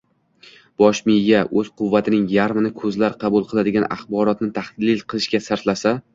bosh 0.83 1.01
miya 1.09 1.41
o‘z 1.61 1.69
quvvatining 1.81 2.23
yarmini 2.37 2.73
ko‘zlar 2.81 3.15
qabul 3.25 3.47
qiladigan 3.53 3.87
axborotni 3.99 4.51
tahlil 4.59 5.07
qilishga 5.15 5.45
sarflasa 5.51 5.97